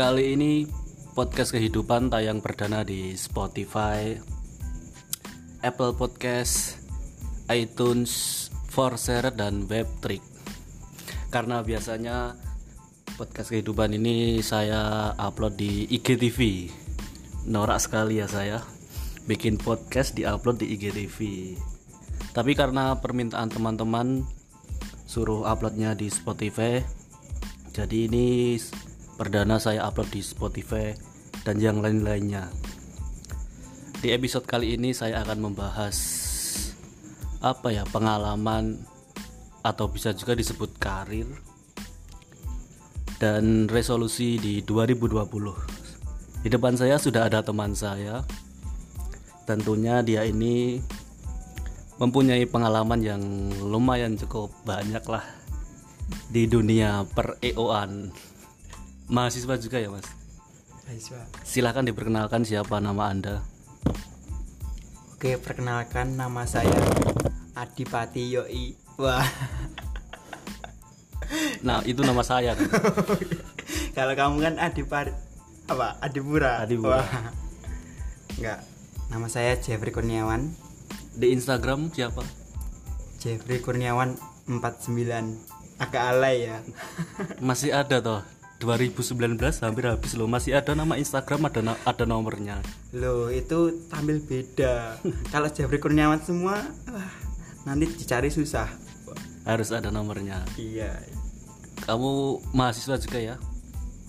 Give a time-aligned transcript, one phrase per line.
[0.00, 0.64] Kali ini
[1.12, 4.16] podcast kehidupan tayang perdana di Spotify,
[5.60, 6.80] Apple Podcast,
[7.52, 10.24] iTunes, Forshare dan Webtrick.
[11.28, 12.32] Karena biasanya
[13.20, 16.72] podcast kehidupan ini saya upload di IGTV.
[17.52, 18.64] Norak sekali ya saya
[19.28, 21.18] bikin podcast di upload di IGTV.
[22.32, 24.24] Tapi karena permintaan teman-teman
[25.04, 26.80] suruh uploadnya di Spotify,
[27.76, 28.56] jadi ini
[29.20, 30.96] perdana saya upload di Spotify
[31.44, 32.48] dan yang lain-lainnya.
[34.00, 35.96] Di episode kali ini saya akan membahas
[37.44, 38.80] apa ya pengalaman
[39.60, 41.28] atau bisa juga disebut karir
[43.20, 46.40] dan resolusi di 2020.
[46.40, 48.24] Di depan saya sudah ada teman saya.
[49.44, 50.80] Tentunya dia ini
[52.00, 53.20] mempunyai pengalaman yang
[53.68, 55.28] lumayan cukup banyak lah
[56.32, 58.08] di dunia per EO-an
[59.10, 60.06] mahasiswa juga ya mas?
[60.86, 61.20] Mahasiswa.
[61.42, 63.42] Silahkan diperkenalkan siapa nama anda.
[65.18, 66.72] Oke perkenalkan nama saya
[67.58, 68.78] Adipati Yoi.
[68.96, 69.26] Wah.
[71.62, 72.58] Nah itu nama saya.
[72.58, 72.66] Kan
[73.96, 75.14] kalau kamu kan Adipati
[75.70, 76.58] apa Adipura.
[76.64, 77.04] Adipura.
[77.04, 77.30] Wah.
[78.34, 78.58] enggak.
[79.10, 80.50] Nama saya Jeffrey Kurniawan.
[81.14, 82.26] Di Instagram siapa?
[83.22, 84.18] Jeffrey Kurniawan
[84.50, 86.58] 49 agak alay ya.
[87.38, 90.28] Masih ada toh 2019 hampir habis loh.
[90.28, 92.60] Masih ada nama Instagram ada ada nomornya.
[92.92, 95.00] Loh itu tampil beda.
[95.32, 96.60] Kalau Jeffrey Kurniawan semua
[97.64, 98.68] nanti dicari susah.
[99.48, 100.44] Harus ada nomornya.
[100.60, 100.92] Iya.
[101.88, 103.36] Kamu mahasiswa juga ya?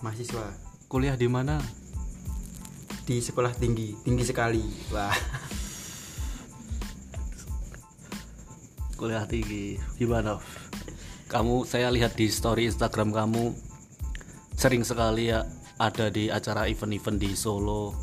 [0.03, 0.51] Mahasiswa.
[0.91, 1.63] Kuliah di mana?
[3.07, 4.67] Di sekolah tinggi tinggi sekali.
[4.91, 5.15] Wah.
[8.99, 9.79] Kuliah tinggi.
[9.95, 10.43] Gimana?
[11.31, 13.70] Kamu saya lihat di story Instagram kamu
[14.61, 15.41] sering sekali ya
[15.81, 17.97] ada di acara event-event di Solo.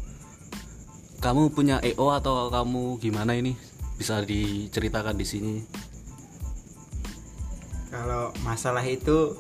[1.23, 3.55] Kamu punya EO atau kamu gimana ini?
[3.95, 5.55] Bisa diceritakan di sini.
[7.95, 9.39] Kalau masalah itu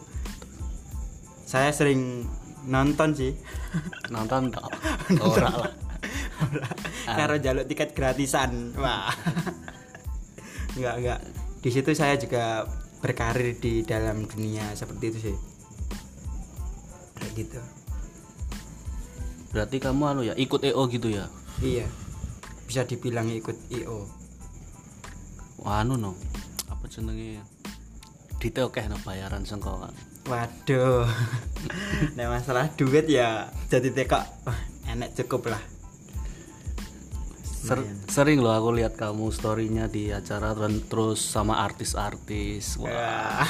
[1.42, 2.22] saya sering
[2.70, 3.34] nonton sih.
[4.14, 4.70] Nonton tak?
[5.18, 5.74] Ora lah.
[7.18, 8.78] Karena jaluk tiket gratisan.
[8.78, 9.10] Wah.
[10.78, 11.20] enggak, enggak.
[11.66, 12.62] Di situ saya juga
[13.02, 15.57] berkarir di dalam dunia seperti itu sih
[17.38, 17.62] gitu.
[19.54, 21.30] Berarti kamu anu ya ikut EO gitu ya?
[21.62, 21.86] Iya.
[22.66, 24.04] Bisa dibilang ikut EO
[25.64, 26.14] Wah, anu no.
[26.70, 27.42] Apa jenenge?
[28.38, 29.90] Detail kayak no bayaran sengkok
[30.28, 31.08] waduh.
[32.16, 34.28] Nah masalah duit ya jadi teka
[34.86, 35.62] enak cukup lah.
[37.42, 40.54] Ser sering loh aku lihat kamu storynya di acara
[40.86, 42.78] terus sama artis-artis.
[42.78, 43.42] Wah.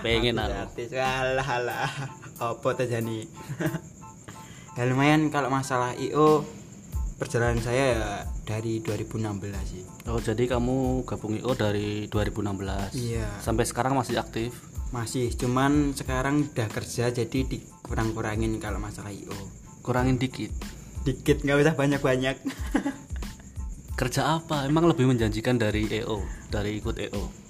[0.00, 1.90] Pengen aku artis alah alah
[2.38, 3.26] apa terjadi
[4.76, 5.28] ya lumayan.
[5.28, 6.46] Kalau masalah IO
[7.20, 8.10] perjalanan saya ya
[8.48, 9.20] dari 2016
[9.68, 9.84] sih.
[10.08, 13.28] Oh jadi kamu gabung IO dari 2016 iya.
[13.42, 14.56] Sampai sekarang masih aktif?
[14.92, 19.36] Masih cuman sekarang udah kerja jadi dikurang-kurangin kalau masalah IO
[19.82, 20.52] kurangin dikit?
[21.02, 22.36] Dikit nggak usah banyak-banyak.
[24.00, 24.66] Kerja apa?
[24.66, 27.42] Emang lebih menjanjikan dari EO dari ikut EO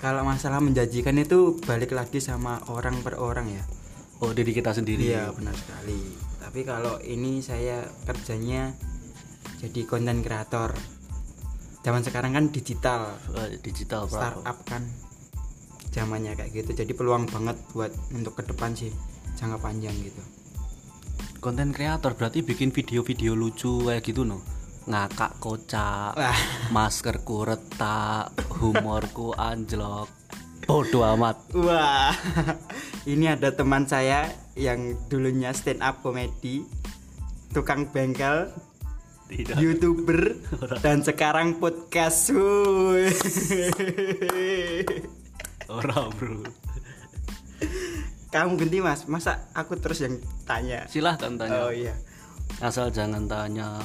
[0.00, 3.60] kalau masalah menjanjikan itu balik lagi sama orang per orang ya
[4.20, 5.16] oh diri kita sendiri.
[5.16, 6.00] Iya benar sekali.
[6.40, 8.72] Tapi kalau ini saya kerjanya
[9.60, 10.76] jadi konten kreator.
[11.80, 13.16] Zaman sekarang kan digital.
[13.32, 14.84] Uh, digital startup kan.
[15.90, 16.70] Zamannya kayak gitu.
[16.84, 18.92] Jadi peluang banget buat untuk ke depan sih
[19.40, 20.22] jangka panjang gitu.
[21.40, 24.44] Konten kreator berarti bikin video-video lucu kayak gitu no?
[24.84, 26.12] Ngakak kocak
[26.68, 30.12] maskerku retak humorku anjlok.
[30.68, 31.40] Bodoh amat.
[31.56, 32.12] Wah
[33.08, 34.28] ini ada teman saya
[34.58, 36.66] yang dulunya stand up comedy
[37.54, 38.52] tukang bengkel
[39.30, 39.56] Tidak.
[39.56, 40.36] youtuber
[40.84, 42.34] dan sekarang podcast
[45.70, 46.42] orang bro.
[48.30, 49.06] Kamu ganti mas.
[49.10, 50.86] Masa aku terus yang tanya?
[50.86, 51.66] Silahkan tanya.
[51.66, 51.94] Oh iya.
[52.62, 53.78] Asal jangan tanya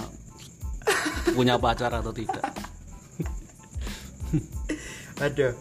[1.33, 2.45] punya pacar atau tidak.
[5.21, 5.53] Aduh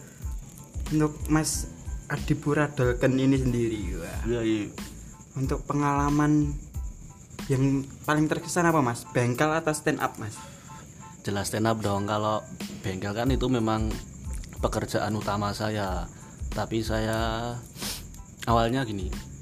[0.92, 1.73] untuk mas
[2.08, 3.80] Adipura Dolken ini sendiri.
[3.96, 4.20] Wah.
[4.28, 4.68] Ya, iya.
[5.34, 6.54] untuk pengalaman
[7.50, 9.04] yang paling terkesan apa mas?
[9.10, 10.36] Bengkel atau stand up mas?
[11.24, 12.04] Jelas stand up dong.
[12.04, 12.44] Kalau
[12.84, 13.88] bengkel kan itu memang
[14.60, 16.06] pekerjaan utama saya.
[16.54, 17.50] Tapi saya
[18.46, 19.34] awalnya gini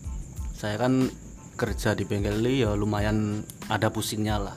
[0.63, 1.11] saya kan
[1.59, 4.55] kerja di bengkel ini ya lumayan ada pusingnya lah.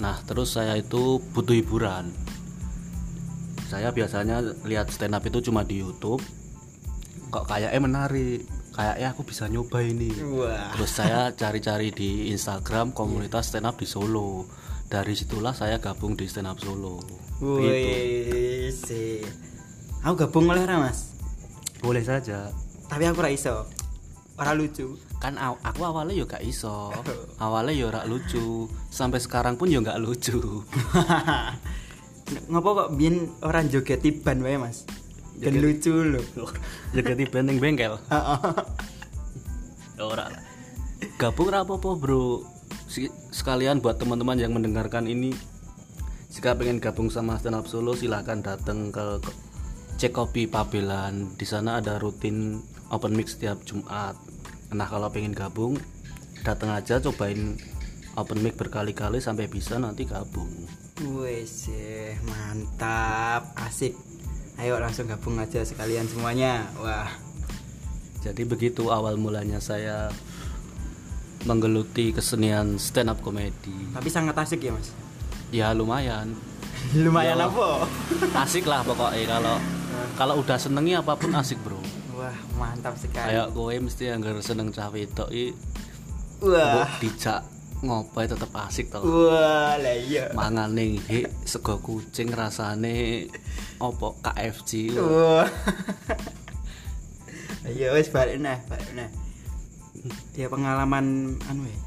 [0.00, 2.08] Nah terus saya itu butuh hiburan.
[3.68, 6.24] Saya biasanya lihat stand up itu cuma di YouTube
[7.36, 8.40] kok kayaknya menarik
[8.72, 10.72] kayaknya aku bisa nyoba ini Wah.
[10.72, 14.44] terus saya cari-cari di Instagram komunitas stand up di Solo
[14.86, 16.96] dari situlah saya gabung di stand up Solo
[17.36, 17.68] Begitu.
[17.68, 19.20] Wih, sih.
[20.00, 21.12] Aku gabung oleh Mas.
[21.78, 22.48] boleh saja
[22.88, 23.68] Tapi aku ra iso.
[24.36, 24.96] Ora lucu.
[25.16, 26.92] kan aw- aku awalnya ya gak iso
[27.40, 30.36] awalnya ya ora lucu sampai sekarang pun ya gak lucu
[32.50, 34.84] Ngopo kok biyen orang joget tiban wae, Mas?
[35.40, 36.22] Dan lucu lho.
[36.96, 38.00] jadi benteng bengkel.
[38.08, 38.40] Heeh.
[40.00, 40.28] ora.
[41.20, 42.44] Gabung ra apa-apa bro.
[43.32, 45.36] Sekalian buat teman-teman yang mendengarkan ini
[46.36, 49.24] jika pengen gabung sama stand up solo silahkan datang ke,
[49.96, 51.32] cek kopi Pabelan.
[51.32, 52.60] Di sana ada rutin
[52.92, 54.16] open mix setiap Jumat.
[54.72, 55.80] Nah kalau pengen gabung
[56.44, 57.56] datang aja cobain
[58.20, 60.52] open mic berkali-kali sampai bisa nanti gabung.
[60.96, 63.92] Wes, eh, mantap, asik.
[64.56, 66.64] Ayo langsung gabung aja sekalian semuanya.
[66.80, 67.12] Wah,
[68.20, 70.08] jadi begitu awal mulanya saya
[71.46, 74.90] menggeluti kesenian stand up comedy tapi sangat asik ya, Mas.
[75.54, 76.34] ya lumayan
[77.06, 77.46] Lumayan Ya.
[77.46, 77.86] apa?
[78.42, 79.56] asik lah pokoknya kalau
[80.18, 81.78] kalau udah senengi apa pun asik bro
[82.18, 83.30] Wah, mantap sekali.
[83.30, 85.54] kayak kowe mesti yang seneng cah wedok i
[86.42, 86.90] Wah.
[86.98, 87.46] dijak
[87.84, 90.32] ngopo tetep asik toh Wah, lah iya.
[90.32, 91.00] mangane
[91.44, 93.28] sego kucing rasane
[93.82, 95.48] opo KFC Wah.
[97.66, 99.10] Iya wes balik nah, balik nah.
[100.38, 101.78] Ya pengalaman anu ya.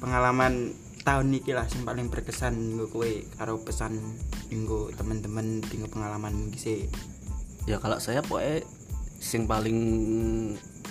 [0.00, 0.72] Pengalaman
[1.04, 4.00] tahun niki lah sing paling berkesan nggo kowe karo pesan
[4.48, 6.80] nggo teman-teman tinggal pengalaman iki sih.
[7.66, 8.62] ya kalau saya pokoknya
[9.18, 9.78] sing paling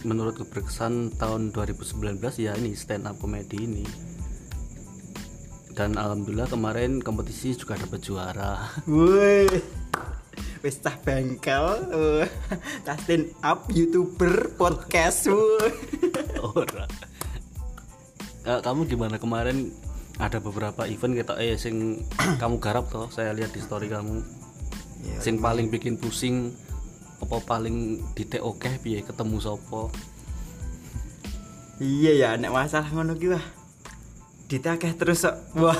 [0.04, 3.84] menurut keberkesan tahun 2019 ya ini stand up comedy ini
[5.75, 9.45] dan alhamdulillah kemarin kompetisi juga dapat juara Woi.
[10.63, 11.86] Wis tah bengkel,
[12.81, 15.30] tah stand up youtuber podcast.
[16.42, 16.89] Ora.
[18.42, 19.69] Eh, kamu gimana kemarin
[20.18, 22.01] ada beberapa event kita eh sing
[22.42, 24.25] kamu garap toh saya lihat di story kamu
[25.06, 26.50] Ya, sing paling bikin pusing
[27.22, 29.94] apa paling di oke piye ketemu sopo
[31.77, 33.45] Iya ya, nek masalah ngono ki wah.
[34.46, 35.36] Ditakeh terus kok.
[35.58, 35.78] Wah.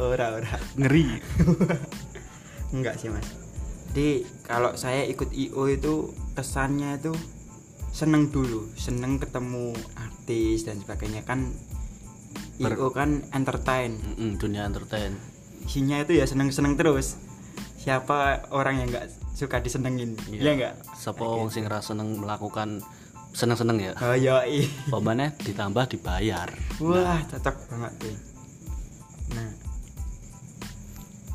[0.00, 0.54] ora ora.
[0.74, 1.20] ngeri
[2.74, 3.26] Enggak sih, Mas.
[3.90, 7.14] Jadi kalau saya ikut IO itu kesannya itu
[7.90, 11.50] seneng dulu, seneng ketemu artis dan sebagainya kan
[12.62, 13.98] Ber- IO kan entertain.
[13.98, 15.18] Mm-mm, dunia entertain
[15.66, 17.18] Isinya itu ya seneng-seneng terus.
[17.80, 20.14] Siapa orang yang nggak suka disenengin?
[20.30, 20.74] Iya enggak?
[21.00, 22.84] siapa wong sing ra seneng melakukan
[23.30, 24.42] seneng-seneng ya Oh iya.
[24.42, 24.66] iya.
[24.86, 26.48] pokoknya ditambah dibayar
[26.78, 28.16] Wah, cocok banget tuh.
[29.30, 29.50] Nah.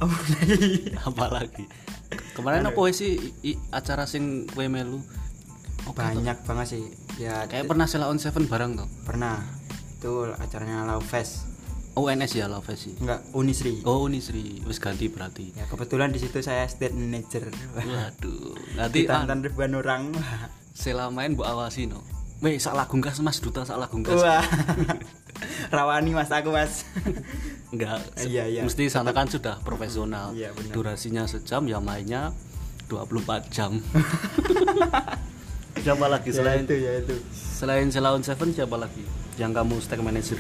[0.04, 0.12] Oh,
[0.44, 1.00] iya.
[1.02, 1.64] apalagi
[2.36, 5.00] kemarin apa sih i- acara sing kue melu
[5.88, 6.20] Apa tuh?
[6.20, 6.84] banyak banget sih.
[7.16, 9.40] Ya kayak pernah Sela on Seven bareng tuh pernah.
[9.96, 11.48] Itu acaranya Love Fest.
[11.96, 13.80] UNS ya Love sih Enggak, Unisri.
[13.88, 15.56] Oh Unisri, wis ganti berarti.
[15.56, 17.48] Ya kebetulan di situ saya state manager.
[17.78, 18.52] Waduh,
[18.82, 20.12] nanti ah, ribuan orang.
[20.76, 20.84] Wah.
[20.84, 22.04] sela main mbok awasi no.
[22.44, 24.20] Weh, sak lagu gas Mas Duta sak lagu gas.
[24.20, 24.44] Wah.
[25.76, 26.84] Rawani Mas aku, Mas.
[27.72, 28.04] Enggak.
[28.28, 28.62] Iya, iya.
[28.64, 30.36] Mesti sana kan sudah profesional.
[30.36, 30.74] Iya, benar.
[30.76, 32.36] Durasinya sejam ya mainnya
[32.92, 33.80] 24 jam.
[35.86, 37.14] siapa lagi ya selain itu ya itu.
[37.36, 39.06] selain Sela on Seven siapa lagi
[39.38, 40.40] yang kamu stack manager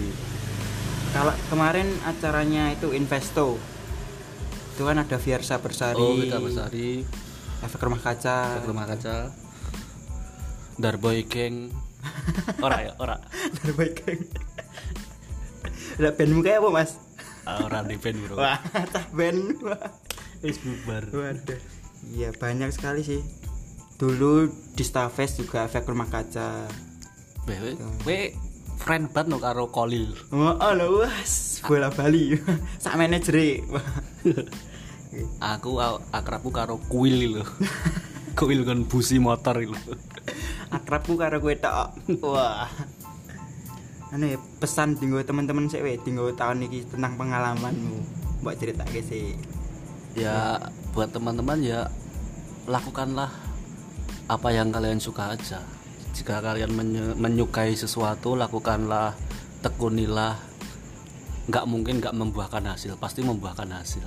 [1.13, 3.56] Kalau kemarin acaranya itu Investo.
[4.74, 6.01] Itu kan ada Fiersa Bersari.
[6.01, 7.06] Oh, kita Besari,
[7.62, 8.60] Efek Rumah Kaca.
[8.68, 9.32] Rumah Kaca,
[10.75, 11.72] Darboy Gang.
[12.62, 13.17] Ora ya, ora.
[13.62, 14.20] Terbaik kan.
[16.01, 16.91] Lah bandmu kayak apa, Mas?
[17.46, 18.36] Ah, Ora di band, Bro.
[18.41, 18.58] Wah,
[18.89, 19.62] tah band.
[20.41, 21.05] Wis bubar.
[21.13, 21.62] Waduh.
[22.12, 23.22] Iya, banyak sekali sih.
[23.96, 26.67] Dulu di Starfest juga efek rumah kaca.
[27.46, 28.34] Weh, weh,
[28.82, 30.17] friend banget no karo Kolil.
[30.34, 32.34] Oh, oh lho, was, bola Bali.
[32.84, 33.62] Sak manajer.
[33.70, 33.86] Wah.
[35.55, 35.79] Aku
[36.12, 37.44] akrabku karo kuil lho.
[38.39, 39.77] kuil kan busi motor lho.
[40.72, 41.94] Akrabku karo kowe tok.
[42.26, 42.70] Wah.
[44.14, 48.00] Anu ya, pesan tinggal teman-teman sih weh, tinggal tahun ini tentang pengalamanmu.
[48.46, 49.36] Mbak ceritake sih.
[50.16, 50.62] Ya
[50.96, 51.92] buat teman-teman ya
[52.72, 53.28] lakukanlah
[54.32, 55.60] apa yang kalian suka aja.
[56.16, 59.14] Jika kalian menye- menyukai sesuatu, lakukanlah,
[59.60, 60.40] tekunilah.
[61.46, 64.02] Nggak mungkin nggak membuahkan hasil, pasti membuahkan hasil.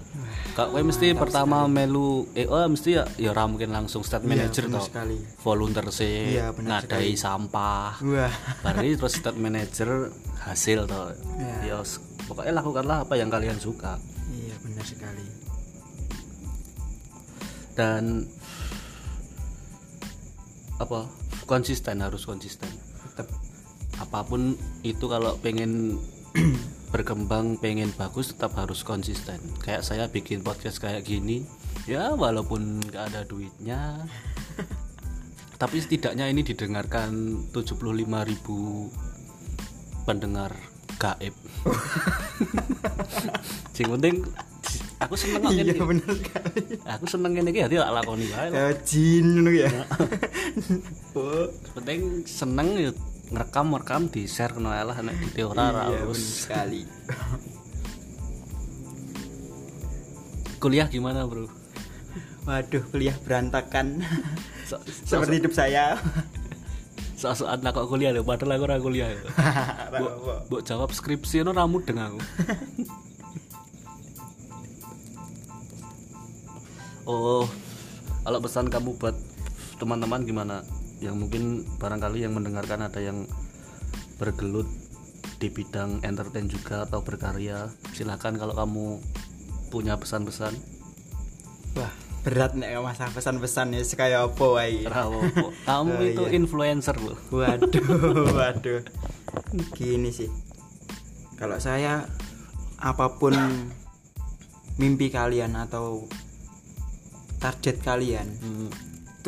[0.58, 4.30] Kak, kowe mesti pertama melu eh oh, mesti ya ya ora mungkin langsung start Iya,
[4.34, 4.86] manager bener toh.
[4.90, 5.16] sekali.
[5.46, 8.02] Volunteer sih, Iya, benar ngadai sampah.
[8.02, 8.34] Wah.
[8.66, 10.10] Baru terus start manager
[10.42, 11.14] hasil toh.
[11.38, 11.56] Iya.
[11.62, 14.02] Ya s- pokoknya lakukanlah apa yang kalian suka.
[14.34, 15.24] Iya, benar sekali.
[17.78, 18.26] dan
[20.82, 21.06] apa
[21.46, 22.66] konsisten harus konsisten
[23.14, 23.30] tetap
[23.98, 25.94] apa pun itu kalau pengen
[26.88, 29.38] berkembang pengen bagus tetap harus konsisten.
[29.60, 31.44] Kayak saya bikin podcast kayak gini
[31.88, 34.04] ya walaupun nggak ada duitnya
[35.62, 40.52] tapi setidaknya ini didengarkan 75.000 pendengar
[40.98, 41.34] gaib.
[43.74, 44.26] Sing penting
[44.98, 46.62] aku seneng kok iya bener sekali.
[46.86, 49.70] Aku seneng ngene iki dadi tak lakoni wae jin ngono ya.
[51.18, 51.50] Oh.
[51.74, 52.90] Penting seneng ya
[53.28, 56.82] ngerekam rekam di share kena lah nek di ora ora iya sekali.
[60.58, 61.46] Kuliah gimana bro?
[62.48, 64.02] Waduh kuliah berantakan.
[64.66, 66.00] So, seperti hidup saya.
[67.18, 69.10] So, so, anak kok kuliah lho padahal aku ora kuliah.
[69.92, 70.14] Mbok
[70.48, 72.20] mbok jawab skripsi no ramu dengan aku.
[77.08, 77.48] Oh
[78.20, 79.16] kalau pesan kamu buat
[79.80, 80.60] teman-teman gimana
[80.98, 83.24] yang mungkin barangkali yang mendengarkan ada yang
[84.18, 84.66] bergelut
[85.38, 88.98] di bidang entertain juga atau berkarya silahkan kalau kamu
[89.70, 90.50] punya pesan-pesan
[91.78, 91.92] wah
[92.26, 96.34] berat nih masa pesan-pesan ya kayak apa wae kamu Oh, itu iya.
[96.34, 97.86] influencer loh Waduh,
[98.38, 98.82] waduh.
[99.78, 100.26] Gini sih.
[101.38, 102.02] Kalau saya
[102.82, 103.32] apa pun
[104.76, 106.10] mimpi kalian atau
[107.38, 108.70] target kalian, Hmm,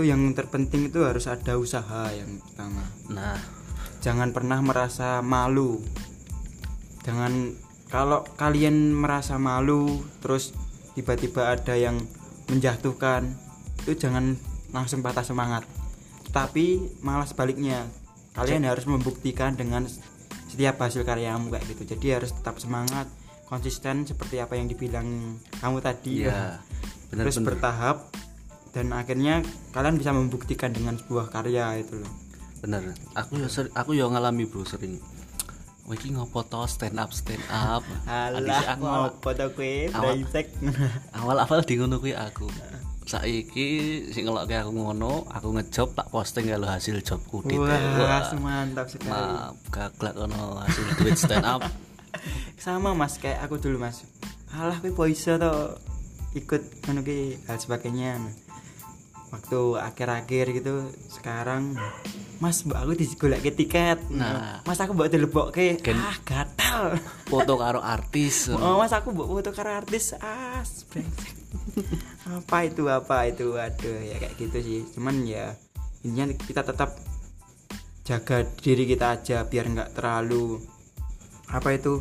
[0.00, 2.88] itu yang terpenting itu harus ada usaha yang pertama.
[3.12, 3.36] nah
[4.00, 5.76] Jangan pernah merasa malu.
[7.04, 7.52] Jangan
[7.92, 10.56] kalau kalian merasa malu terus
[10.96, 12.00] tiba-tiba ada yang
[12.48, 13.28] menjatuhkan,
[13.84, 14.40] itu jangan
[14.72, 15.68] langsung patah semangat.
[16.32, 17.84] Tapi malah sebaliknya,
[18.32, 19.84] kalian harus membuktikan dengan
[20.48, 21.92] setiap hasil karyamu kayak gitu.
[21.92, 23.04] Jadi harus tetap semangat,
[23.52, 26.24] konsisten seperti apa yang dibilang kamu tadi.
[26.24, 26.56] iya
[27.10, 27.96] bener terus bener bertahap
[28.70, 32.12] dan akhirnya kalian bisa membuktikan dengan sebuah karya itu loh.
[32.60, 32.92] bener.
[33.16, 35.00] Aku yo ser- aku yo ngalami bro sering.
[35.88, 36.60] Wah, iki ngopo to?
[36.68, 37.82] Stand up stand up.
[37.82, 39.72] Sih aku ngopo to kowe?
[39.96, 40.22] awal-
[41.18, 42.46] awal awal di ngono kuwi aku.
[43.10, 43.68] Saiki
[44.14, 49.10] sing ngelokke aku ngono aku ngejob tak posting kalau hasil jobku di Wah, mantap sekali.
[49.10, 51.64] maaf gaglak ono hasil duit stand up.
[52.62, 54.06] Sama Mas kayak aku dulu Mas.
[54.54, 55.74] Alah kowe po iso to
[56.38, 58.20] ikut ngono ki hal sebagainya.
[59.30, 61.78] Waktu akhir-akhir gitu sekarang
[62.40, 64.00] Mas mbak aku digolek tiket.
[64.08, 64.64] Nah.
[64.64, 65.76] Mas aku mbak dilebokke.
[65.78, 66.96] Gen- Ah, gatal.
[67.28, 70.16] foto karo artis Oh, Mas aku mbak foto karo artis.
[70.18, 71.36] Ah, brengsek.
[72.30, 74.80] apa itu apa itu aduh ya kayak gitu sih.
[74.96, 75.52] Cuman ya
[76.00, 76.96] intinya kita tetap
[78.02, 80.58] jaga diri kita aja biar nggak terlalu
[81.52, 82.00] apa itu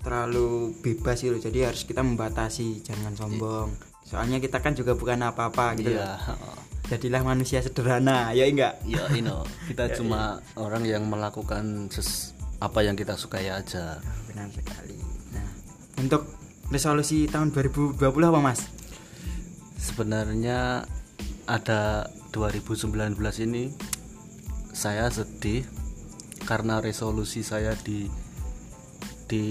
[0.00, 3.72] terlalu bebas gitu jadi harus kita membatasi jangan sombong
[4.04, 6.59] soalnya kita kan juga bukan apa-apa gitu iya loh.
[6.90, 8.82] Jadilah manusia sederhana ya enggak?
[8.82, 14.02] Ya you know, kita cuma orang yang melakukan ses apa yang kita sukai aja.
[14.26, 14.98] Benar sekali.
[15.30, 15.46] Nah
[16.02, 16.26] untuk
[16.74, 18.66] resolusi tahun 2020 apa mas?
[19.78, 20.84] Sebenarnya
[21.46, 23.14] ada 2019
[23.46, 23.70] ini
[24.74, 25.62] saya sedih
[26.42, 28.10] karena resolusi saya di
[29.30, 29.44] di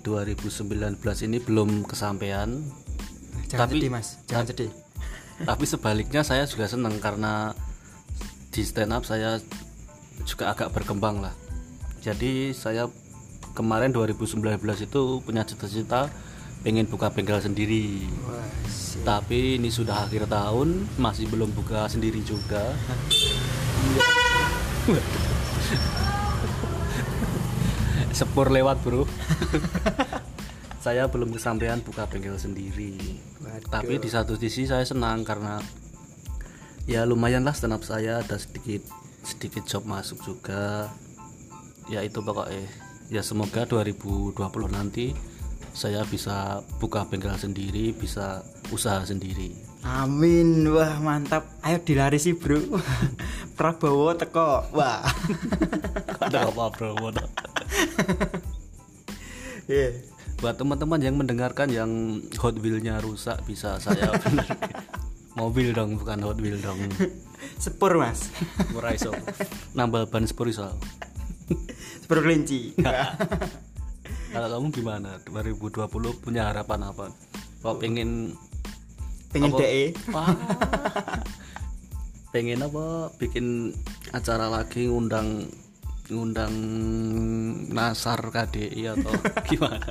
[0.00, 0.96] 2019
[1.28, 2.56] ini belum kesampaian.
[3.52, 4.08] Jangan Tapi- sedih mas.
[4.24, 4.85] Jangan sedih
[5.44, 7.52] tapi sebaliknya saya juga senang karena
[8.48, 9.36] di stand up saya
[10.24, 11.34] juga agak berkembang lah.
[12.00, 12.88] Jadi saya
[13.52, 14.40] kemarin 2019
[14.80, 16.08] itu punya cita-cita
[16.64, 18.08] pengen buka bengkel sendiri.
[18.24, 18.40] Wah,
[19.04, 22.72] tapi ini sudah akhir tahun masih belum buka sendiri juga.
[28.16, 29.04] Sepur lewat bro
[30.86, 33.18] saya belum kesampaian buka bengkel sendiri.
[33.42, 33.74] Waduh.
[33.74, 35.58] tapi di satu sisi saya senang karena
[36.86, 38.86] ya lumayan lah stand up saya ada sedikit
[39.26, 40.94] sedikit job masuk juga.
[41.90, 42.70] Ya itu pokoknya.
[43.10, 44.38] Ya semoga 2020
[44.70, 45.10] nanti
[45.74, 49.58] saya bisa buka bengkel sendiri bisa usaha sendiri.
[49.82, 50.70] Amin.
[50.70, 51.50] Wah mantap.
[51.66, 52.62] Ayo dilarisi bro.
[53.58, 54.70] Prabowo teko.
[54.70, 55.02] Wah.
[56.22, 56.94] Ada apa bro.
[59.66, 60.14] Iya.
[60.46, 64.14] Buat teman-teman yang mendengarkan yang Hot Wheel-nya rusak bisa saya
[65.42, 66.78] mobil dong bukan Hot Wheel dong.
[67.58, 68.30] Sepur mas.
[68.70, 69.10] Murah iso.
[69.74, 70.70] Nambah ban sepur iso.
[71.98, 72.78] Sepur kelinci.
[74.38, 75.18] Kalau kamu gimana?
[75.26, 75.82] 2020
[76.22, 77.10] punya harapan apa?
[77.66, 78.38] Kok pengen
[79.34, 79.58] pengen Apa?
[79.66, 79.84] DE
[80.14, 80.30] Wah.
[82.30, 83.10] pengen apa?
[83.18, 83.74] Bikin
[84.14, 85.50] acara lagi ngundang
[86.06, 86.54] ngundang
[87.72, 89.12] Nasar KDI atau
[89.50, 89.90] gimana?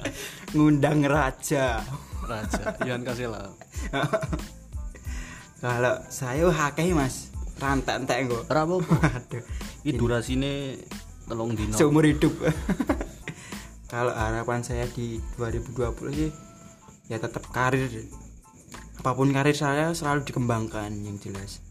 [0.55, 1.83] Ngundang raja.
[2.25, 3.51] Raja Ian kasih lah.
[5.63, 7.31] Kalau saya akeh mas.
[7.55, 8.43] Rantai-rantai engko.
[8.51, 8.75] ora apa
[9.23, 9.43] Aduh.
[9.87, 10.75] iki durasine
[11.23, 12.35] telung dino seumur hidup.
[13.87, 16.31] Kalau harapan saya di 2020 sih
[17.07, 17.87] ya tetap karir.
[18.99, 21.63] Apa pun karir saya selalu dikembangkan yang jelas.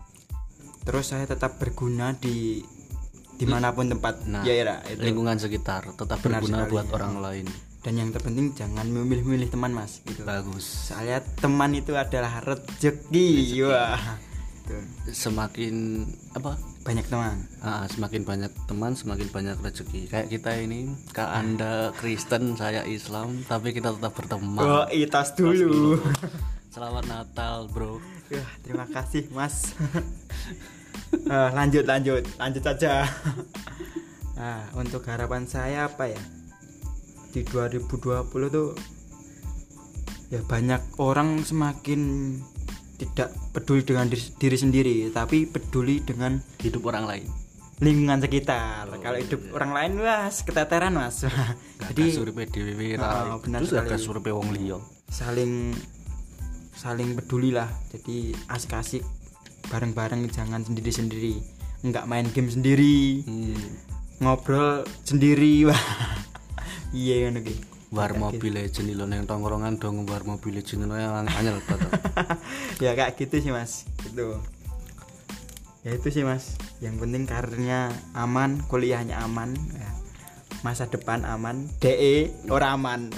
[0.89, 2.65] Terus saya tetap berguna di
[3.35, 5.03] di mana pun tempat nah ya Ira, itu.
[5.03, 6.93] lingkungan sekitar tetap Benar berguna sekali, buat ya.
[6.93, 7.47] orang lain.
[7.81, 10.25] Dan yang terpenting jangan memilih-milih teman mas gitu.
[10.25, 10.89] Bagus.
[10.89, 13.61] Soalnya teman itu adalah rezeki.
[13.63, 14.01] Wah.
[14.65, 14.81] Tuh.
[15.13, 16.01] semakin
[16.33, 16.57] apa?
[16.81, 17.37] Banyak teman.
[17.61, 20.09] Ah, semakin banyak teman semakin banyak rezeki.
[20.09, 24.65] Kayak kita ini kak anda Kristen saya Islam tapi kita tetap berteman.
[24.65, 26.01] Oh itas dulu.
[26.73, 28.01] Selamat Natal bro.
[28.25, 29.77] Wah, terima kasih mas
[31.15, 32.23] Eh, lanjut lanjut.
[32.39, 32.93] Lanjut saja.
[34.35, 36.19] Nah untuk harapan saya apa ya?
[37.31, 37.87] Di 2020
[38.51, 38.75] tuh
[40.27, 42.35] ya banyak orang semakin
[42.99, 47.27] tidak peduli dengan diri, diri sendiri tapi peduli dengan hidup orang lain.
[47.79, 48.87] lingkungan sekitar.
[48.91, 49.51] Oh, kalau hidup iya.
[49.55, 51.27] orang lain wah keteteran mas.
[51.91, 53.99] Jadi survei dewi Oh, benar terus sekali.
[53.99, 54.79] survei wong liya.
[55.11, 55.75] Saling
[56.75, 57.71] saling peduli lah.
[57.95, 59.03] Jadi asik-asik
[59.69, 61.41] bareng-bareng jangan sendiri-sendiri.
[61.85, 63.25] Nggak main game sendiri.
[63.25, 63.59] Hmm.
[64.23, 65.63] ngobrol sendiri.
[65.69, 65.85] Wah.
[66.95, 67.55] Iya ngono ki.
[67.95, 71.91] War mobil legend lo neng tongkrongan dong war mobil legend lo yang anyel banget.
[72.83, 73.87] Ya kayak gitu sih mas.
[74.03, 74.39] Gitu.
[75.87, 76.59] Ya itu sih mas.
[76.83, 79.91] Yang penting karirnya aman kuliahnya aman ya.
[80.65, 83.13] masa depan aman de ora aman.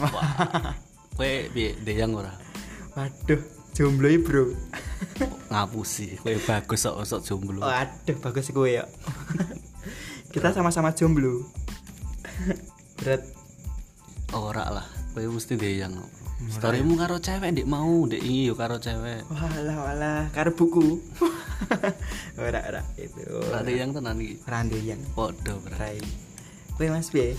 [1.17, 2.33] Kue piye deyang ora?
[2.93, 4.57] Waduh jomblo i, bro
[5.53, 7.61] ngapusi kue bagus sok sok jomblo.
[7.61, 8.85] Waduh bagus gue ya.
[10.33, 11.45] Kita sama-sama jomblo.
[12.97, 13.23] Berat.
[14.33, 15.93] Ora lah kue mesti deyang
[16.37, 19.29] storymu karo cewek ndik mau ndik ingin yo karo cewek.
[19.29, 20.23] Walah walah.
[20.33, 21.01] Karo buku.
[22.41, 23.25] Ora ora itu.
[23.29, 24.41] Ora deyang tenan iki.
[24.45, 25.01] Rande yang.
[25.13, 26.01] Podo bro rai.
[26.77, 27.37] Kowe mas piye?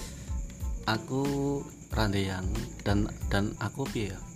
[0.90, 1.62] Aku
[1.94, 2.46] randeyang
[2.82, 4.27] dan dan aku piye ya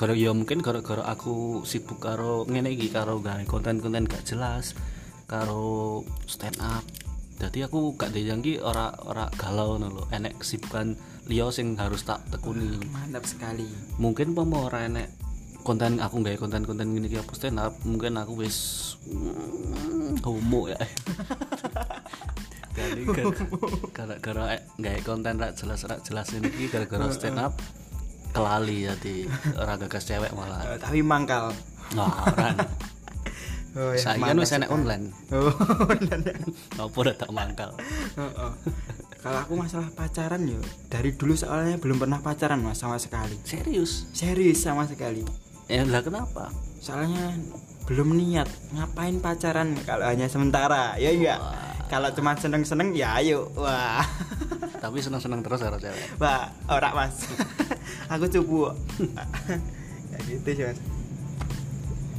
[0.00, 4.72] gara ya mungkin gara-gara aku sibuk karo ngene iki karo gawe konten-konten gak jelas
[5.30, 6.82] karo stand up.
[7.40, 10.04] Jadi aku gak deyang ki ora ora galau lho.
[10.12, 10.98] Enek kesibukan
[11.30, 12.76] liya sing harus tak tekuni.
[12.92, 13.68] Mantap sekali.
[13.96, 15.08] Mungkin pomo ora enek
[15.62, 18.56] konten aku gawe konten-konten iki apa stand up mungkin aku wis
[19.08, 20.80] mm, homo ya.
[23.96, 27.52] Gara-gara eh, gawe konten rak jelas rak jelas ini gara-gara stand up
[28.30, 29.16] kelali jadi
[29.58, 30.62] ora gagas cewek malah.
[30.74, 31.50] Eh, tapi mangkal.
[31.94, 32.54] Nah ora
[33.78, 35.10] oh, ya, saya kan wis enek online.
[35.34, 35.50] Oh
[35.90, 36.36] bener.
[36.78, 37.70] apa udah tak mangkal?
[38.18, 38.52] Oh, oh.
[39.20, 43.34] kalau aku masalah pacaran yo dari dulu soalnya belum pernah pacaran mas sama sekali.
[43.42, 44.06] Serius?
[44.14, 45.26] Serius sama sekali.
[45.70, 46.50] Ya lah kenapa?
[46.82, 47.34] Soalnya
[47.86, 51.38] belum niat ngapain pacaran kalau hanya sementara ya enggak?
[51.90, 54.06] Kalau cuma seneng-seneng ya ayo wah.
[54.78, 56.22] Tapi seneng-seneng terus karo cewek.
[56.22, 57.26] Wah ora mas
[58.10, 58.74] aku cupu
[60.12, 60.80] ya gitu sih mas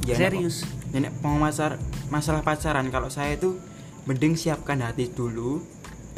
[0.02, 0.66] Ya, serius?
[0.90, 3.54] ya, nek mau masalah pacaran kalau saya itu
[4.02, 5.62] mending siapkan hati dulu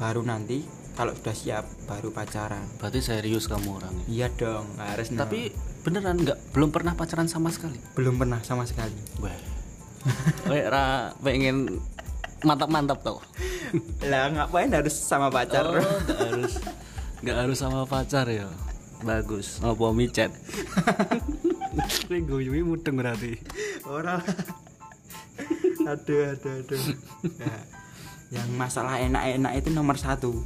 [0.01, 0.65] baru nanti
[0.97, 2.65] kalau sudah siap baru pacaran.
[2.81, 5.21] Berarti serius kamu orangnya iya dong harus no.
[5.21, 5.53] tapi
[5.85, 6.57] beneran nggak?
[6.57, 7.77] Belum pernah pacaran sama sekali?
[7.93, 8.97] Belum pernah sama sekali.
[9.21, 9.37] Wah.
[10.49, 11.85] Ra pengen
[12.41, 13.21] mantap-mantap tau.
[14.09, 15.69] lah ngapain harus sama pacar?
[15.69, 16.53] Oh, nggak harus.
[17.21, 18.49] Nggak harus sama pacar ya.
[19.03, 19.59] Bagus.
[19.59, 20.31] Ngopo micet.
[22.07, 23.35] Kowe guyuwi mudeng berarti.
[23.85, 24.23] orang
[25.93, 26.81] aduh aduh aduh
[27.37, 27.55] Ya,
[28.41, 30.33] yang masalah enak-enak itu nomor satu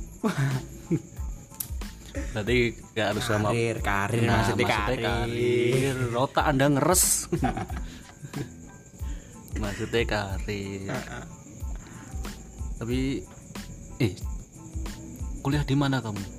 [2.35, 5.97] Berarti nggak harus sama karir karir Nah, maksudnya, maksudnya karir, karir.
[6.11, 7.05] Rota Anda ngeres.
[9.63, 10.91] maksudnya karir.
[12.83, 13.23] Tapi
[14.03, 14.13] eh
[15.47, 16.39] kuliah di mana kamu?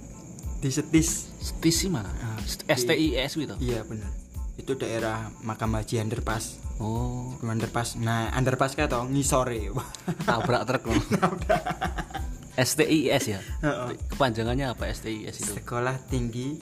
[0.60, 2.12] di setis Stis sih mana?
[2.19, 3.56] Ah, STIS gitu.
[3.60, 4.12] iya benar
[4.56, 9.67] itu daerah makam haji underpass Oh, underpass nah underpass kayak tau ngisore
[10.28, 10.99] tabrak truk loh.
[12.56, 13.39] STIS ya.
[13.60, 13.95] Heeh.
[14.08, 15.54] Kepanjangannya apa STIS itu?
[15.60, 16.60] sekolah tinggi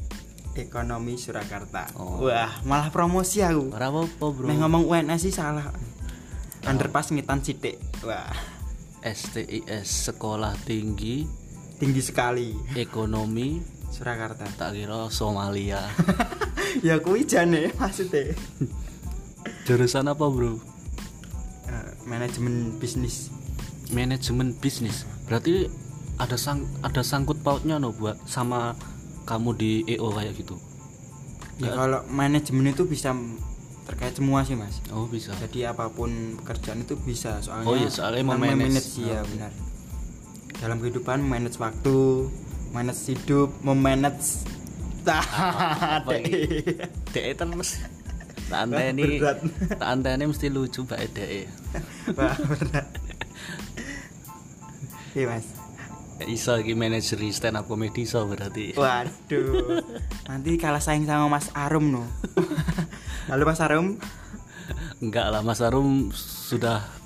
[0.53, 2.25] ekonomi Surakarta Oh.
[2.25, 4.45] wah malah promosi aku Ora apa-apa, Bro.
[4.49, 5.69] Nek ngomong UNS sih salah
[6.65, 8.33] underpass ngitan sidik wah
[9.05, 11.29] STIS Sekolah Tinggi
[11.77, 15.81] tinggi sekali Ekonomi Surakarta tak kira Somalia.
[16.87, 18.35] ya kuwi jane maksudnya
[19.65, 20.59] Jurusan apa, Bro?
[21.67, 23.31] Eh, manajemen bisnis
[23.89, 25.07] Manajemen bisnis.
[25.27, 25.67] Berarti
[26.17, 28.73] ada sang ada sangkut pautnya no buat sama
[29.23, 30.57] kamu di EO kayak gitu.
[31.57, 33.13] ya kalau manajemen itu bisa
[33.85, 37.89] terkait semua sih mas oh bisa jadi apa pun pekerjaan itu bisa soalnya Oh iya,
[37.89, 38.53] soalnya memanage.
[38.61, 39.51] memanage, iya benar
[40.57, 42.29] dalam kehidupan manage waktu
[42.71, 44.43] manage hidup memanage
[45.07, 46.75] ini?
[47.15, 47.79] dek terus
[48.47, 49.23] tak anteni
[49.79, 51.47] tak anteni mesti lucu bae dek
[52.17, 52.87] Wah, berat.
[55.13, 55.45] Iya mas.
[56.25, 58.73] Iso iki manajer stand up comedy iso berarti.
[58.73, 59.85] Waduh.
[60.25, 62.03] Nanti kalah saing sama mas Arum no.
[63.29, 64.01] Lalu mas Arum.
[64.97, 66.96] Enggak lah Mas Arum sudah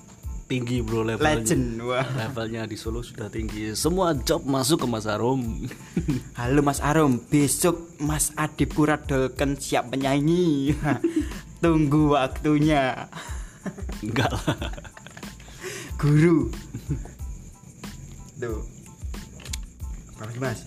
[0.52, 5.08] tinggi bro levelnya legend wah levelnya di Solo sudah tinggi semua job masuk ke Mas
[5.08, 5.64] Arum
[6.40, 10.74] Halo Mas Arum, besok Mas Adipura Dolken siap menyanyi.
[11.62, 13.08] Tunggu waktunya.
[14.02, 14.58] enggak lah
[16.02, 16.50] Guru.
[18.42, 18.66] Tuh.
[20.18, 20.66] Apa Mas?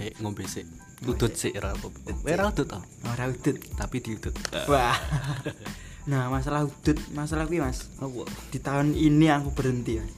[0.00, 0.64] hei ngombe sih
[1.04, 1.92] udut sih ra apa
[2.24, 2.72] ora udut
[3.04, 3.56] Ora udut.
[3.76, 4.32] tapi diudut
[4.64, 4.96] Wah.
[6.08, 7.84] Nah, masalah udut, masalah kuwi Mas.
[8.00, 10.00] apa Di tahun ini aku berhenti.
[10.00, 10.12] Mas.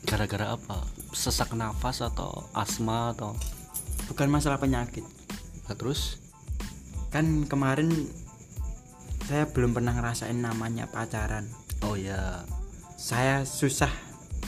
[0.00, 0.80] gara-gara apa
[1.12, 3.36] sesak nafas atau asma atau
[4.08, 5.04] Bukan masalah penyakit.
[5.68, 6.18] Nah, terus
[7.10, 7.90] Kan kemarin
[9.26, 11.46] saya belum pernah ngerasain namanya pacaran.
[11.82, 12.42] oh ya
[12.96, 13.90] saya susah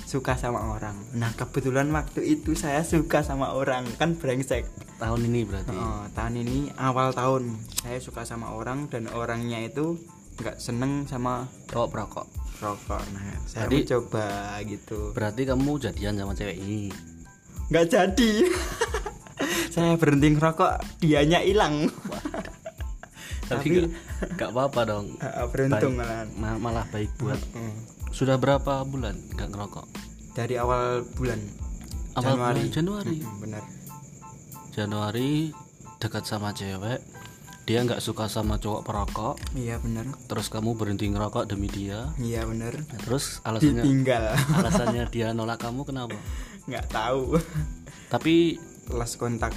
[0.05, 0.95] suka sama orang.
[1.17, 4.67] Nah kebetulan waktu itu saya suka sama orang kan brengsek.
[5.01, 9.99] tahun ini berarti Oh, tahun ini awal tahun saya suka sama orang dan orangnya itu
[10.35, 12.27] nggak seneng sama cowok perokok
[12.59, 13.03] rokok.
[13.11, 14.27] Nah saya Jadi- mencoba
[14.63, 14.99] gitu.
[15.11, 16.89] berarti kamu jadian sama cewek ini
[17.69, 18.33] Nggak jadi.
[19.75, 21.91] saya berhenti ngerokok, dianya hilang.
[23.45, 23.91] tapi
[24.31, 26.01] nggak apa-apa dong Ah, Beruntung Baik.
[26.01, 26.29] malahan.
[26.37, 27.75] Ma- malah baik buat Hmm.
[28.09, 29.87] sudah berapa bulan nggak ngerokok
[30.33, 31.41] Dari awal bulan
[32.15, 32.61] Awal Januari.
[32.61, 33.17] bulan Januari.
[33.19, 33.65] Hmm, benar.
[34.71, 35.33] Januari
[35.99, 37.01] dekat sama cewek
[37.63, 39.35] dia nggak suka sama cowok perokok.
[39.55, 40.11] Iya benar.
[40.27, 42.11] terus kamu berhenti ngerokok demi dia.
[42.19, 42.75] Iya benar.
[42.75, 44.25] Nah, terus alasannya Ditinggal.
[44.59, 46.19] alasannya dia nolak kamu kenapa?
[46.67, 47.39] Nggak tahu.
[48.13, 48.59] tapi
[48.93, 49.55] Last kontak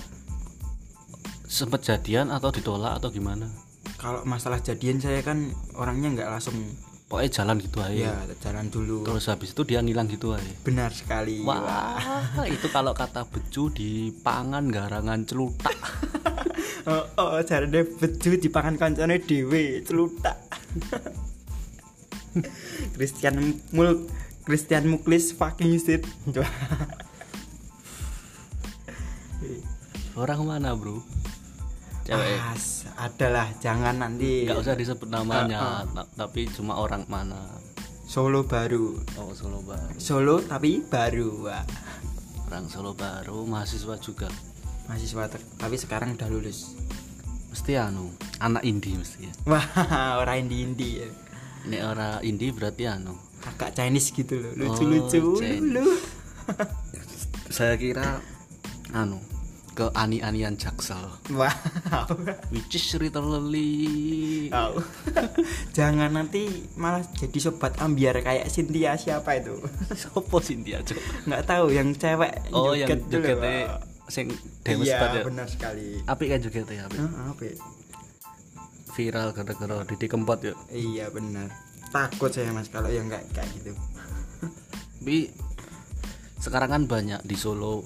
[1.49, 3.49] sempet jadian atau ditolak atau gimana?
[3.97, 6.53] Kalau masalah jadian saya kan orangnya nggak langsung
[7.09, 8.13] pokoknya jalan gitu aja.
[8.13, 9.01] Ya jalan dulu.
[9.01, 10.51] Terus habis itu dia ngilang gitu aja.
[10.61, 11.41] Benar sekali.
[11.41, 11.97] Wah
[12.45, 15.73] itu kalau kata becu di pangan garangan celutak
[16.91, 20.37] oh, oh jarane beju dipangan kancane dhewe celutak.
[22.95, 24.07] Christian Mul
[24.43, 26.03] Christian Muklis fucking shit
[30.15, 31.03] orang mana bro?
[32.05, 32.37] Cewek.
[32.37, 34.45] As, adalah jangan nanti.
[34.45, 37.41] Nggak usah disebut namanya ta- tapi cuma orang mana.
[38.05, 39.01] Solo baru.
[39.17, 39.97] Oh Solo baru.
[39.97, 41.65] Solo tapi baru Wah.
[42.47, 44.29] orang Solo baru mahasiswa juga
[44.85, 46.73] mahasiswa ter- tapi sekarang udah lulus
[47.49, 49.65] mesti anu anak indie mesti ya wah
[50.21, 51.09] orang indie indie ya.
[51.65, 55.63] ini orang indie berarti anu kakak Chinese gitu loh lucu-lucu Oh, Chinese.
[55.63, 55.85] lu
[57.55, 58.19] saya kira
[58.91, 59.17] anu
[59.71, 61.03] ke ani-anian jaksel
[61.35, 61.51] wow
[62.47, 64.79] which is literally Tahu.
[65.77, 66.47] Jangan nanti
[66.79, 69.59] malah jadi sobat ambiar kayak Cynthia siapa itu?
[69.99, 71.27] sopo Cynthia Cok?
[71.27, 73.83] Nggak tahu yang cewek oh yang jogetnya.
[74.07, 74.29] Sing
[74.61, 75.87] demes Iya, banget ya benar sekali.
[76.03, 77.43] apik kan jogetnya apik Hah, apa?
[77.43, 77.53] ya?
[78.91, 81.51] viral gara-gara Didi Kempot ya Iya benar.
[81.89, 83.71] Takut saya mas kalau yang kayak kayak gitu.
[84.97, 85.31] tapi
[86.37, 87.83] sekarang kan banyak di Solo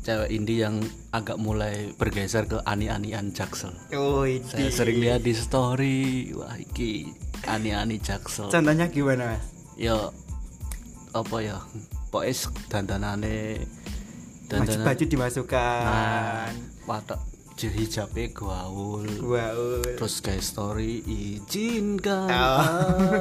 [0.00, 4.74] cewek indie yang agak mulai bergeser ke ani-anian jaksel Oh saya ini.
[4.74, 6.00] sering lihat di story
[6.32, 7.06] wah iki
[7.44, 9.44] ani-ani jaksel Contohnya gimana mas?
[9.74, 10.10] ya
[11.12, 11.58] apa ya
[12.08, 12.34] pokoknya
[12.68, 13.62] dandanane
[14.46, 16.50] Baju, dandanan baju dimasukkan.
[16.84, 17.20] watak
[17.62, 19.86] hijabnya gaul Wow.
[19.94, 22.58] terus kayak story izinkan Oh.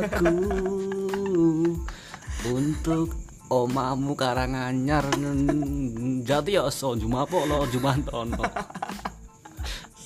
[0.02, 0.34] aku
[2.50, 3.14] untuk
[3.54, 5.06] omamu karanganyar
[6.26, 8.42] jati ya so jumapo lo jumantono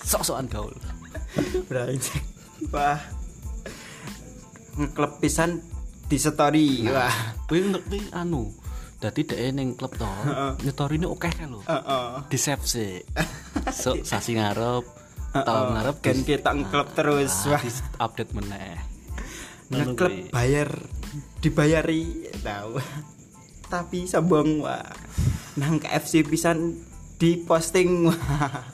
[0.04, 0.76] sok-sokan gaul
[1.68, 2.24] Brengsek.
[2.72, 2.96] Wah.
[4.96, 5.60] Klub pisan
[6.08, 6.88] di story.
[6.88, 7.12] Wah.
[7.44, 8.56] kuwi ngerti anu
[9.06, 10.10] dadi dhek ning klub to
[10.60, 11.62] nyetorine oke lho.
[11.62, 12.26] Heeh.
[12.26, 12.94] di save sih.
[13.72, 14.84] So sasi ngarep
[15.32, 17.34] tahun ngarep Kan dis- kita ngeklub terus.
[17.46, 17.64] ah, Wah.
[18.02, 18.82] update meneh.
[19.68, 20.70] Ngeklub bayar
[21.40, 22.82] dibayari tahu
[23.66, 24.86] tapi sombong wah.
[25.56, 26.78] Nang KFC pisan
[27.16, 28.74] di posting wah.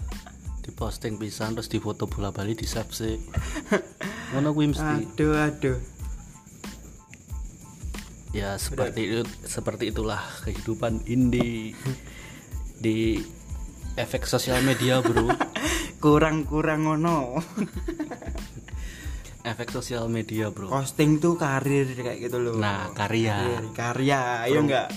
[0.59, 3.15] Di posting pisan terus di foto bola bali di save sih.
[4.31, 4.95] Ngono kuwi mesti.
[5.07, 5.77] Aduh aduh
[8.31, 11.75] ya seperti itu seperti itulah kehidupan indie
[12.83, 13.19] di
[13.99, 15.27] efek sosial media bro.
[16.03, 17.37] Kurang-kurang ngono.
[19.41, 20.69] Efek sosial media bro.
[20.69, 22.57] Posting tuh karir kayak gitu loh.
[22.61, 23.41] Nah karya.
[23.41, 24.87] Karir, karya ayo Pro- enggak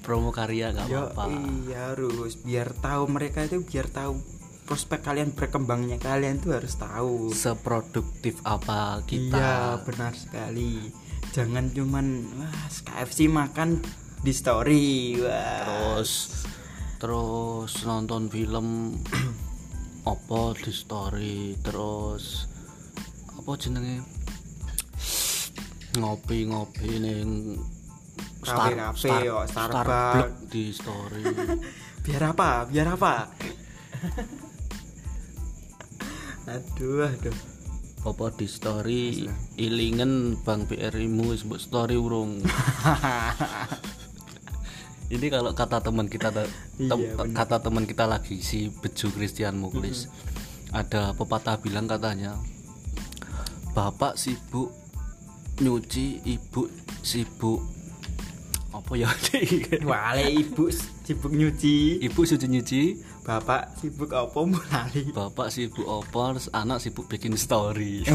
[0.00, 1.28] promo karya gak Yo, apa-apa.
[1.68, 2.40] iya harus.
[2.40, 4.18] Biar tahu mereka itu biar tahu
[4.64, 7.30] prospek kalian berkembangnya kalian tuh harus tahu.
[7.30, 9.48] Seproduktif apa iya kita
[9.84, 10.88] benar sekali
[11.30, 13.78] jangan cuman wah KFC makan
[14.20, 15.62] di story wah.
[15.62, 16.10] Terus
[17.00, 18.98] terus nonton film
[20.12, 22.50] apa di story terus
[23.38, 24.02] apa jenenge?
[25.98, 27.58] Ngopi-ngopi ning
[28.40, 29.84] Kafe-kafe, yo, Starbucks.
[29.84, 31.22] Starbucks di story.
[32.08, 32.64] Biar apa?
[32.64, 33.28] Biar apa?
[36.50, 37.49] Aduh aduh
[38.00, 42.40] apa di story ilingen Bang BRI mu mbok story urung.
[45.10, 46.46] Ini kalau kata teman kita tem-
[46.80, 50.06] Iya, kata teman kita lagi si Beju Christian Muklis
[50.70, 52.38] ada pepatah bilang katanya
[53.72, 54.70] bapak sibuk
[55.58, 56.70] nyuci ibu
[57.02, 57.58] sibuk
[58.70, 59.10] apa ya?
[59.90, 60.70] Wale ibu
[61.06, 62.00] sibuk nyuci.
[62.02, 62.82] Ibu suci nyuci.
[63.26, 68.02] Bapak sibuk apa mulai bapak sibuk opo terus anak sibuk bikin story.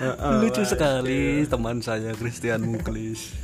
[0.40, 3.34] Lucu sekali teman saya Christian Muklis.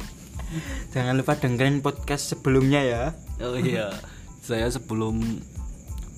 [0.94, 3.04] Jangan lupa dengerin podcast sebelumnya ya.
[3.42, 3.90] Oh iya
[4.46, 5.42] saya sebelum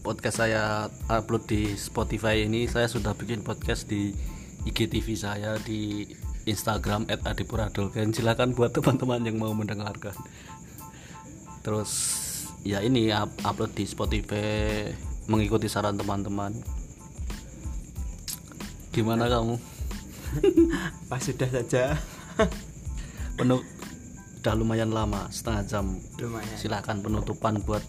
[0.04, 4.12] podcast saya upload di Spotify ini saya sudah bikin podcast di
[4.68, 6.04] IGTV saya di
[6.48, 10.16] Instagram @adipuradolken silakan buat teman-teman yang mau mendengarkan.
[11.61, 11.92] Terus
[12.64, 14.88] ya ini up- upload di Spotify
[15.28, 16.56] mengikuti saran teman-teman.
[18.90, 19.61] Gimana kamu?
[21.12, 22.00] Pas sudah saja.
[23.38, 23.61] Penuh
[24.40, 25.87] udah lumayan lama setengah jam.
[26.16, 26.56] Lumayan.
[26.56, 27.84] Silakan penutupan buat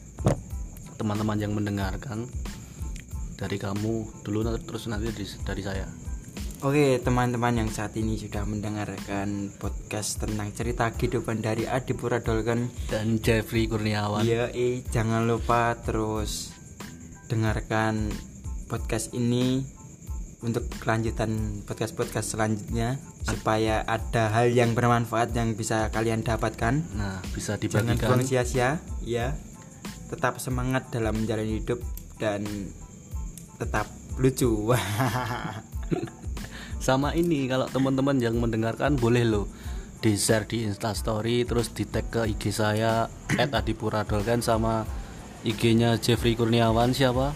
[0.99, 2.27] teman-teman yang mendengarkan.
[3.39, 5.07] Dari kamu dulu terus nanti
[5.47, 6.08] dari saya
[6.59, 13.15] Oke teman-teman yang saat ini sudah mendengarkan podcast tentang cerita kehidupan dari Adipura Dolken dan
[13.23, 14.27] Jeffrey Kurniawan.
[14.27, 16.51] Iya eh jangan lupa terus
[17.31, 18.11] dengarkan
[18.67, 19.63] podcast ini
[20.43, 26.83] untuk kelanjutan podcast-podcast selanjutnya supaya ada hal yang bermanfaat yang bisa kalian dapatkan.
[26.91, 28.19] Nah bisa jangan dibagikan.
[28.19, 29.31] buang sia-sia ya
[30.11, 31.79] tetap semangat dalam menjalani hidup
[32.19, 32.43] dan
[33.55, 33.87] tetap
[34.19, 34.75] lucu
[36.79, 39.45] sama ini kalau teman-teman yang mendengarkan boleh loh
[39.99, 44.87] di share di instastory terus di tag ke IG saya @adipuradolken sama
[45.43, 47.35] IG-nya Jeffrey Kurniawan siapa?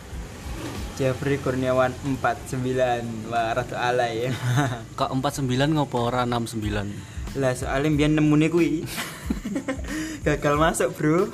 [0.95, 1.91] Jeffrey Kurniawan
[2.23, 4.31] 49 wah ratu alay
[4.99, 8.85] kak 49 ngopo ora 69 lah soalnya biar nemune kui
[10.25, 11.27] gagal masuk bro.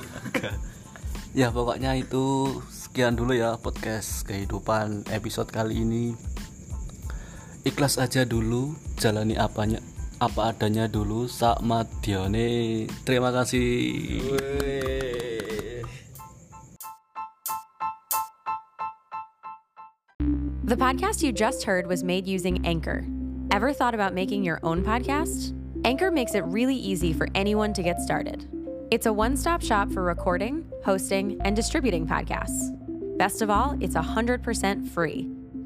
[1.38, 6.18] Ya pokoknya itu sekian dulu ya podcast kehidupan episode kali ini
[7.68, 9.84] ikhlas aja dulu jalani apanya
[10.20, 11.28] apa adanya dulu
[13.08, 13.80] terima kasih
[20.70, 23.02] The podcast you just heard was made using Anchor.
[23.50, 25.58] Ever thought about making your own podcast?
[25.82, 28.46] Anchor makes it really easy for anyone to get started.
[28.92, 32.70] It's a one stop shop for recording, hosting, and distributing podcasts.
[33.18, 34.46] Best of all, it's 100%
[34.94, 35.39] free.